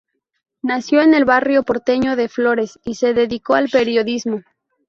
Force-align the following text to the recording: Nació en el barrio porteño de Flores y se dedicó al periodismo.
Nació 0.63 1.03
en 1.03 1.13
el 1.13 1.25
barrio 1.25 1.61
porteño 1.61 2.15
de 2.15 2.27
Flores 2.27 2.79
y 2.83 2.95
se 2.95 3.13
dedicó 3.13 3.53
al 3.53 3.69
periodismo. 3.69 4.41